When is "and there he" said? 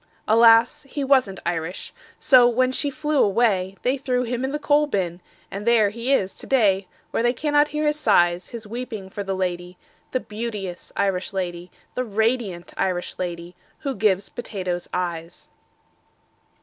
5.51-6.11